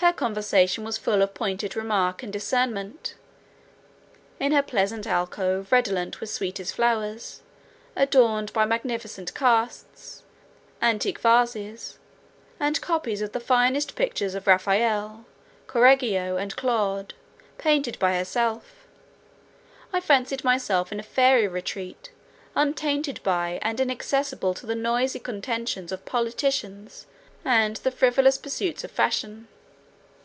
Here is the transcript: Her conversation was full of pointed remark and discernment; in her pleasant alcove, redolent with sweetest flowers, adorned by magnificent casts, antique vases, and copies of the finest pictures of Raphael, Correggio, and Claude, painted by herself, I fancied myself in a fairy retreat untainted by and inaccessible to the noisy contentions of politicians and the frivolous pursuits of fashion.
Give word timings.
Her 0.00 0.12
conversation 0.12 0.84
was 0.84 0.96
full 0.96 1.22
of 1.22 1.34
pointed 1.34 1.74
remark 1.74 2.22
and 2.22 2.32
discernment; 2.32 3.16
in 4.38 4.52
her 4.52 4.62
pleasant 4.62 5.08
alcove, 5.08 5.72
redolent 5.72 6.20
with 6.20 6.30
sweetest 6.30 6.76
flowers, 6.76 7.42
adorned 7.96 8.52
by 8.52 8.64
magnificent 8.64 9.34
casts, 9.34 10.22
antique 10.80 11.18
vases, 11.18 11.98
and 12.60 12.80
copies 12.80 13.20
of 13.22 13.32
the 13.32 13.40
finest 13.40 13.96
pictures 13.96 14.36
of 14.36 14.46
Raphael, 14.46 15.24
Correggio, 15.66 16.36
and 16.36 16.54
Claude, 16.54 17.14
painted 17.58 17.98
by 17.98 18.16
herself, 18.16 18.86
I 19.92 19.98
fancied 19.98 20.44
myself 20.44 20.92
in 20.92 21.00
a 21.00 21.04
fairy 21.04 21.48
retreat 21.48 22.12
untainted 22.54 23.20
by 23.24 23.58
and 23.62 23.80
inaccessible 23.80 24.54
to 24.54 24.64
the 24.66 24.76
noisy 24.76 25.18
contentions 25.18 25.90
of 25.90 26.04
politicians 26.06 27.06
and 27.44 27.76
the 27.78 27.90
frivolous 27.90 28.38
pursuits 28.38 28.84
of 28.84 28.92
fashion. 28.92 29.48